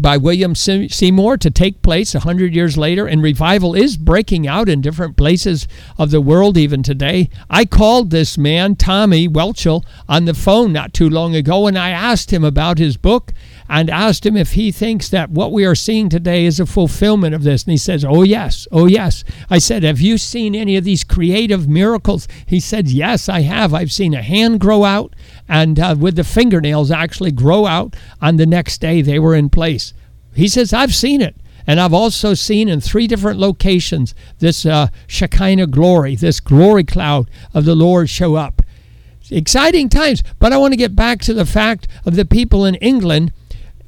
by 0.00 0.16
William 0.16 0.54
Seymour 0.54 1.36
to 1.38 1.50
take 1.50 1.82
place 1.82 2.14
100 2.14 2.54
years 2.54 2.76
later, 2.76 3.06
and 3.06 3.22
revival 3.22 3.74
is 3.74 3.96
breaking 3.96 4.46
out 4.46 4.68
in 4.68 4.80
different 4.80 5.16
places 5.16 5.68
of 5.98 6.10
the 6.10 6.20
world 6.20 6.56
even 6.56 6.82
today. 6.82 7.28
I 7.48 7.64
called 7.64 8.10
this 8.10 8.38
man, 8.38 8.76
Tommy 8.76 9.28
Welchel, 9.28 9.84
on 10.08 10.24
the 10.24 10.34
phone 10.34 10.72
not 10.72 10.94
too 10.94 11.08
long 11.08 11.34
ago, 11.34 11.66
and 11.66 11.78
I 11.78 11.90
asked 11.90 12.32
him 12.32 12.44
about 12.44 12.78
his 12.78 12.96
book 12.96 13.32
and 13.70 13.88
asked 13.88 14.26
him 14.26 14.36
if 14.36 14.54
he 14.54 14.72
thinks 14.72 15.08
that 15.10 15.30
what 15.30 15.52
we 15.52 15.64
are 15.64 15.76
seeing 15.76 16.08
today 16.08 16.44
is 16.44 16.58
a 16.58 16.66
fulfillment 16.66 17.36
of 17.36 17.44
this. 17.44 17.62
And 17.62 17.70
he 17.70 17.76
says, 17.78 18.04
Oh, 18.04 18.24
yes, 18.24 18.66
oh, 18.72 18.86
yes. 18.86 19.22
I 19.48 19.58
said, 19.58 19.84
Have 19.84 20.00
you 20.00 20.18
seen 20.18 20.56
any 20.56 20.76
of 20.76 20.82
these 20.82 21.04
creative 21.04 21.68
miracles? 21.68 22.26
He 22.44 22.58
said, 22.58 22.88
Yes, 22.88 23.28
I 23.28 23.42
have. 23.42 23.72
I've 23.72 23.92
seen 23.92 24.12
a 24.12 24.22
hand 24.22 24.58
grow 24.58 24.82
out 24.82 25.14
and 25.48 25.78
uh, 25.78 25.94
with 25.96 26.16
the 26.16 26.24
fingernails 26.24 26.90
actually 26.90 27.30
grow 27.30 27.64
out 27.64 27.94
on 28.20 28.36
the 28.36 28.46
next 28.46 28.80
day 28.80 29.02
they 29.02 29.20
were 29.20 29.36
in 29.36 29.48
place. 29.48 29.94
He 30.34 30.48
says, 30.48 30.72
I've 30.72 30.94
seen 30.94 31.20
it. 31.20 31.36
And 31.64 31.78
I've 31.78 31.94
also 31.94 32.34
seen 32.34 32.68
in 32.68 32.80
three 32.80 33.06
different 33.06 33.38
locations 33.38 34.16
this 34.40 34.66
uh, 34.66 34.88
Shekinah 35.06 35.68
glory, 35.68 36.16
this 36.16 36.40
glory 36.40 36.82
cloud 36.82 37.30
of 37.54 37.66
the 37.66 37.76
Lord 37.76 38.10
show 38.10 38.34
up. 38.34 38.62
Exciting 39.30 39.88
times. 39.88 40.24
But 40.40 40.52
I 40.52 40.56
want 40.56 40.72
to 40.72 40.76
get 40.76 40.96
back 40.96 41.20
to 41.20 41.34
the 41.34 41.46
fact 41.46 41.86
of 42.04 42.16
the 42.16 42.24
people 42.24 42.64
in 42.64 42.74
England 42.76 43.32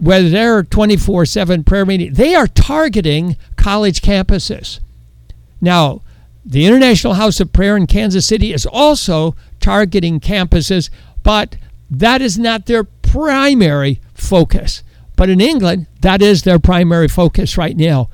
whether 0.03 0.29
they're 0.29 0.65
24 0.65 1.25
7 1.27 1.63
prayer 1.63 1.87
meeting, 1.87 2.13
they 2.13 2.35
are 2.35 2.49
targeting 2.49 3.37
college 3.55 4.03
campuses. 4.03 4.81
Now, 5.61 6.03
the 6.45 6.67
International 6.67 7.15
House 7.15 7.39
of 7.39 7.53
Prayer 7.53 7.77
in 7.77 7.87
Kansas 7.87 8.27
City 8.27 8.53
is 8.53 8.67
also 8.67 9.37
targeting 9.61 10.19
campuses, 10.19 10.91
but 11.23 11.55
that 11.89 12.21
is 12.21 12.37
not 12.37 12.67
their 12.67 12.83
primary 12.83 14.01
focus. 14.13 14.83
But 15.15 15.31
in 15.31 15.41
England, 15.41 15.87
that 16.01 16.21
is 16.21 16.43
their 16.43 16.59
primary 16.59 17.07
focus 17.07 17.57
right 17.57 17.77
now. 17.77 18.11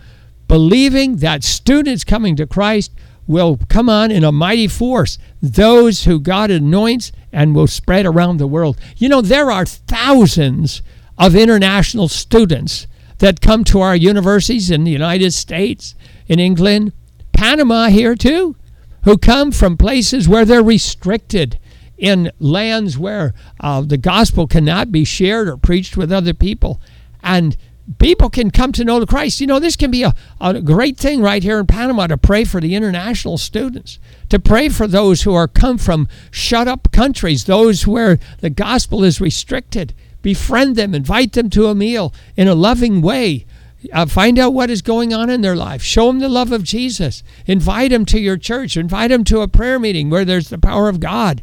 Believing 0.47 1.17
that 1.17 1.43
students 1.43 2.05
coming 2.05 2.37
to 2.37 2.47
Christ 2.47 2.93
will 3.27 3.59
come 3.71 3.89
on 3.89 4.11
in 4.11 4.25
a 4.25 4.33
mighty 4.33 4.69
force, 4.69 5.17
those 5.41 6.05
who 6.05 6.21
God 6.21 6.51
anoints 6.51 7.13
and 7.33 7.55
will 7.55 7.67
spread 7.67 8.05
around 8.05 8.37
the 8.37 8.47
world. 8.47 8.79
You 8.99 9.09
know, 9.09 9.23
there 9.23 9.51
are 9.51 9.65
thousands 9.65 10.83
of 11.19 11.35
international 11.35 12.09
students 12.09 12.87
that 13.19 13.41
come 13.41 13.65
to 13.65 13.81
our 13.81 13.97
universities 13.97 14.71
in 14.71 14.85
the 14.85 14.91
United 14.91 15.33
States, 15.33 15.95
in 16.27 16.39
England, 16.39 16.93
Panama 17.33 17.89
here 17.89 18.15
too, 18.15 18.57
who 19.05 19.19
come 19.19 19.51
from 19.51 19.77
places 19.77 20.29
where 20.29 20.45
they're 20.45 20.63
restricted 20.63 21.59
in 21.97 22.31
lands 22.39 22.97
where 22.97 23.35
uh, 23.61 23.81
the 23.81 23.97
gospel 23.97 24.47
cannot 24.47 24.93
be 24.93 25.05
shared 25.05 25.49
or 25.49 25.57
preached 25.57 25.97
with 25.97 26.13
other 26.13 26.33
people. 26.33 26.81
And 27.23 27.57
people 27.99 28.31
can 28.31 28.51
come 28.51 28.71
to 28.73 28.85
know 28.85 29.01
the 29.01 29.07
Christ. 29.07 29.41
You 29.41 29.49
know, 29.49 29.59
this 29.59 29.77
can 29.77 29.91
be 29.91 30.05
a, 30.05 30.15
a 30.41 30.61
great 30.61 30.97
thing 30.97 31.21
right 31.21 31.43
here 31.43 31.59
in 31.59 31.67
Panama 31.67 32.07
to 32.07 32.17
pray 32.17 32.45
for 32.45 32.61
the 32.61 32.75
international 32.75 33.39
students, 33.39 33.99
to 34.29 34.39
pray 34.39 34.69
for 34.69 34.87
those 34.87 35.23
who 35.23 35.35
are 35.35 35.49
come 35.49 35.79
from 35.79 36.09
shut 36.31 36.69
up 36.69 36.93
countries, 36.93 37.45
those 37.45 37.87
where 37.87 38.19
the 38.41 38.51
gospel 38.51 39.03
is 39.03 39.21
restricted 39.21 39.95
befriend 40.23 40.77
them, 40.77 40.95
invite 40.95 41.33
them 41.33 41.51
to 41.51 41.67
a 41.67 41.75
meal 41.75 42.13
in 42.37 42.49
a 42.49 42.55
loving 42.55 43.01
way. 43.03 43.47
Uh, 43.93 44.07
find 44.07 44.39
out 44.39 44.55
what 44.55 44.71
is 44.71 44.83
going 44.83 45.15
on 45.15 45.31
in 45.31 45.41
their 45.41 45.55
life. 45.55 45.83
Show 45.83 46.09
them 46.09 46.19
the 46.19 46.29
love 46.29 46.51
of 46.51 46.65
Jesus. 46.65 47.23
Invite 47.47 47.91
them 47.91 48.05
to 48.07 48.19
your 48.19 48.37
church. 48.37 48.77
Invite 48.77 49.11
them 49.11 49.23
to 49.25 49.41
a 49.41 49.49
prayer 49.49 49.79
meeting 49.79 50.11
where 50.11 50.25
there's 50.25 50.49
the 50.49 50.59
power 50.59 50.89
of 50.89 50.99
God. 50.99 51.43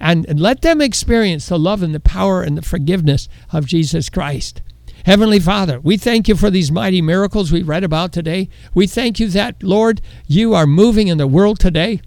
And, 0.00 0.26
and 0.26 0.40
let 0.40 0.62
them 0.62 0.80
experience 0.80 1.48
the 1.48 1.58
love 1.58 1.82
and 1.82 1.94
the 1.94 2.00
power 2.00 2.42
and 2.42 2.58
the 2.58 2.62
forgiveness 2.62 3.28
of 3.52 3.66
Jesus 3.66 4.08
Christ. 4.08 4.62
Heavenly 5.06 5.38
Father, 5.38 5.78
we 5.78 5.96
thank 5.96 6.26
you 6.26 6.34
for 6.34 6.50
these 6.50 6.72
mighty 6.72 7.00
miracles 7.00 7.52
we 7.52 7.62
read 7.62 7.84
about 7.84 8.12
today. 8.12 8.48
We 8.74 8.88
thank 8.88 9.20
you 9.20 9.28
that, 9.28 9.62
Lord, 9.62 10.00
you 10.26 10.52
are 10.52 10.66
moving 10.66 11.06
in 11.06 11.16
the 11.16 11.28
world 11.28 11.60
today. 11.60 12.00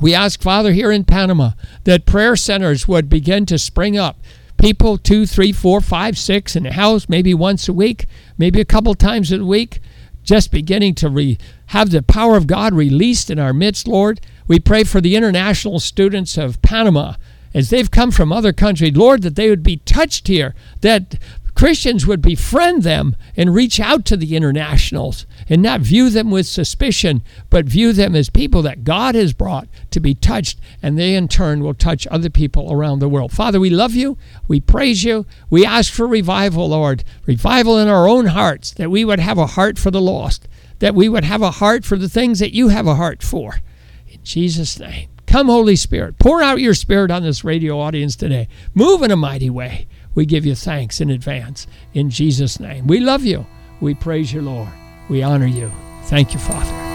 We 0.00 0.14
ask, 0.14 0.40
Father, 0.40 0.72
here 0.72 0.90
in 0.90 1.04
Panama, 1.04 1.50
that 1.84 2.06
prayer 2.06 2.34
centers 2.34 2.88
would 2.88 3.10
begin 3.10 3.44
to 3.46 3.58
spring 3.58 3.98
up 3.98 4.16
people 4.64 4.96
two, 4.96 5.26
three, 5.26 5.52
four, 5.52 5.78
five, 5.82 6.16
six 6.16 6.56
in 6.56 6.62
the 6.62 6.72
house, 6.72 7.06
maybe 7.06 7.34
once 7.34 7.68
a 7.68 7.72
week, 7.72 8.06
maybe 8.38 8.62
a 8.62 8.64
couple 8.64 8.94
times 8.94 9.30
a 9.30 9.44
week, 9.44 9.78
just 10.22 10.50
beginning 10.50 10.94
to 10.94 11.10
re- 11.10 11.36
have 11.66 11.90
the 11.90 12.02
power 12.02 12.34
of 12.34 12.46
God 12.46 12.72
released 12.72 13.28
in 13.28 13.38
our 13.38 13.52
midst, 13.52 13.86
Lord. 13.86 14.22
We 14.48 14.58
pray 14.58 14.84
for 14.84 15.02
the 15.02 15.16
international 15.16 15.80
students 15.80 16.38
of 16.38 16.62
Panama 16.62 17.16
as 17.52 17.68
they've 17.68 17.90
come 17.90 18.10
from 18.10 18.32
other 18.32 18.54
countries, 18.54 18.96
Lord, 18.96 19.20
that 19.20 19.36
they 19.36 19.50
would 19.50 19.62
be 19.62 19.76
touched 19.84 20.28
here, 20.28 20.54
that 20.80 21.16
Christians 21.54 22.04
would 22.06 22.20
befriend 22.20 22.82
them 22.82 23.14
and 23.36 23.54
reach 23.54 23.78
out 23.78 24.04
to 24.06 24.16
the 24.16 24.34
internationals 24.34 25.24
and 25.48 25.62
not 25.62 25.80
view 25.80 26.10
them 26.10 26.30
with 26.30 26.46
suspicion, 26.46 27.22
but 27.48 27.64
view 27.66 27.92
them 27.92 28.16
as 28.16 28.28
people 28.28 28.60
that 28.62 28.82
God 28.82 29.14
has 29.14 29.32
brought 29.32 29.68
to 29.90 30.00
be 30.00 30.14
touched, 30.14 30.58
and 30.82 30.98
they 30.98 31.14
in 31.14 31.28
turn 31.28 31.62
will 31.62 31.74
touch 31.74 32.06
other 32.08 32.28
people 32.28 32.72
around 32.72 32.98
the 32.98 33.08
world. 33.08 33.30
Father, 33.30 33.60
we 33.60 33.70
love 33.70 33.94
you. 33.94 34.18
We 34.48 34.60
praise 34.60 35.04
you. 35.04 35.26
We 35.48 35.64
ask 35.64 35.92
for 35.92 36.06
revival, 36.06 36.70
Lord, 36.70 37.04
revival 37.26 37.78
in 37.78 37.88
our 37.88 38.08
own 38.08 38.26
hearts, 38.26 38.72
that 38.72 38.90
we 38.90 39.04
would 39.04 39.20
have 39.20 39.38
a 39.38 39.46
heart 39.46 39.78
for 39.78 39.92
the 39.92 40.00
lost, 40.00 40.48
that 40.80 40.94
we 40.94 41.08
would 41.08 41.24
have 41.24 41.42
a 41.42 41.52
heart 41.52 41.84
for 41.84 41.96
the 41.96 42.08
things 42.08 42.40
that 42.40 42.54
you 42.54 42.68
have 42.68 42.86
a 42.86 42.96
heart 42.96 43.22
for. 43.22 43.60
In 44.08 44.18
Jesus' 44.24 44.78
name. 44.78 45.08
Come, 45.26 45.46
Holy 45.48 45.76
Spirit, 45.76 46.18
pour 46.18 46.42
out 46.42 46.60
your 46.60 46.74
Spirit 46.74 47.10
on 47.10 47.22
this 47.22 47.42
radio 47.44 47.80
audience 47.80 48.14
today. 48.14 48.46
Move 48.74 49.02
in 49.02 49.10
a 49.10 49.16
mighty 49.16 49.50
way. 49.50 49.86
We 50.14 50.26
give 50.26 50.46
you 50.46 50.54
thanks 50.54 51.00
in 51.00 51.10
advance 51.10 51.66
in 51.92 52.10
Jesus' 52.10 52.60
name. 52.60 52.86
We 52.86 53.00
love 53.00 53.24
you. 53.24 53.46
We 53.80 53.94
praise 53.94 54.32
you, 54.32 54.42
Lord. 54.42 54.68
We 55.08 55.22
honor 55.22 55.46
you. 55.46 55.70
Thank 56.04 56.32
you, 56.34 56.40
Father. 56.40 56.93